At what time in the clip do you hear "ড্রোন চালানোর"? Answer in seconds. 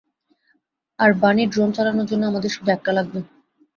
1.47-2.09